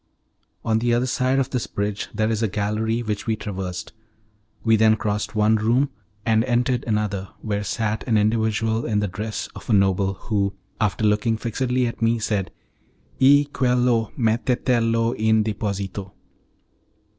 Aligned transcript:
On 0.65 0.79
the 0.79 0.95
other 0.95 1.05
side 1.05 1.37
of 1.37 1.51
this 1.51 1.67
bridge 1.67 2.09
there 2.11 2.31
is 2.31 2.41
a 2.41 2.47
gallery 2.47 3.03
which 3.03 3.27
we 3.27 3.35
traversed. 3.35 3.93
We 4.63 4.75
then 4.75 4.95
crossed 4.95 5.35
one 5.35 5.57
room, 5.57 5.91
and 6.25 6.43
entered 6.45 6.83
another, 6.87 7.27
where 7.43 7.63
sat 7.63 8.03
an 8.07 8.17
individual 8.17 8.87
in 8.87 8.97
the 8.99 9.07
dress 9.07 9.47
of 9.53 9.69
a 9.69 9.73
noble, 9.73 10.15
who, 10.15 10.55
after 10.79 11.05
looking 11.05 11.37
fixedly 11.37 11.85
at 11.85 12.01
me, 12.01 12.17
said, 12.17 12.49
"E 13.19 13.45
quello, 13.45 14.11
mettetelo 14.17 15.11
in 15.19 15.43
deposito." 15.43 16.13